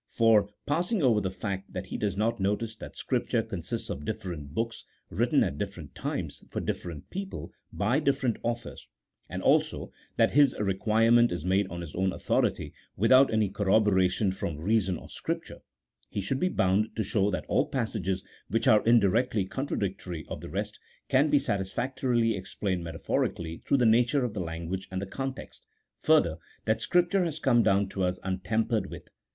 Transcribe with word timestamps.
For 0.09 0.49
(pass 0.65 0.91
ing 0.91 1.03
over 1.03 1.21
the 1.21 1.29
fact 1.29 1.73
that 1.73 1.85
he 1.85 1.95
does 1.99 2.17
not 2.17 2.39
notice 2.39 2.75
that 2.77 2.97
Scripture 2.97 3.43
consists 3.43 3.87
of 3.87 4.03
different 4.03 4.51
books, 4.55 4.83
written 5.11 5.43
at 5.43 5.59
different 5.59 5.93
times, 5.93 6.43
for 6.49 6.59
different 6.59 7.07
people, 7.11 7.51
by 7.71 7.99
different 7.99 8.37
authors: 8.41 8.87
and 9.29 9.43
also 9.43 9.91
that 10.17 10.35
Ins 10.35 10.59
requirement 10.59 11.31
is 11.31 11.45
made 11.45 11.67
on 11.67 11.81
his 11.81 11.93
own 11.93 12.13
authority 12.13 12.73
without 12.97 13.31
any 13.31 13.47
corroboration 13.47 14.31
from 14.31 14.57
reason 14.57 14.97
or 14.97 15.07
Scripture) 15.07 15.59
he 16.09 16.23
would 16.31 16.39
be 16.39 16.49
bound 16.49 16.95
to 16.95 17.03
show 17.03 17.29
that 17.29 17.45
all 17.47 17.67
passages 17.67 18.23
which 18.47 18.67
are 18.67 18.83
indirectly 18.87 19.45
contradictory 19.45 20.23
CHAP. 20.23 20.29
XV.] 20.29 20.29
THEOLOGY 20.29 20.31
NOT 20.31 20.31
SUBSERVIENT 20.31 20.31
TO 20.31 20.31
REASON. 20.31 20.31
193 20.31 20.31
of 20.31 20.41
the 20.41 20.49
rest, 20.49 20.79
can 21.09 21.29
be 21.29 21.37
satisfactorily 21.37 22.35
explained 22.35 22.83
metaphorically 22.83 23.57
through 23.67 23.77
the 23.77 23.85
nature 23.85 24.25
of 24.25 24.33
the 24.33 24.39
language 24.41 24.87
and 24.91 24.99
the 24.99 25.05
context: 25.05 25.67
fur 25.99 26.23
ther, 26.23 26.37
that 26.65 26.81
Scripture 26.81 27.23
has 27.23 27.37
come 27.37 27.61
down 27.61 27.87
to 27.89 28.03
us 28.03 28.17
untampered 28.23 28.89
with. 28.89 29.07